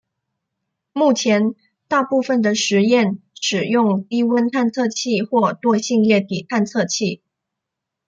[0.93, 1.53] 目前
[1.87, 7.21] 大部分的实验使用低温探测器或惰性液体探测器。